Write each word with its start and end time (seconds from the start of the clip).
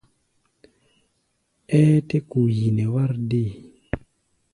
Ɛ́ɛ́ 1.77 1.99
tɛ́ 2.07 2.21
ku 2.29 2.39
yi 2.55 2.67
nɛ 2.75 2.85
wár 2.93 3.11
dée? 3.29 3.51